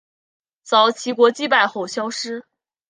[0.63, 2.43] 遭齐国击败后消失。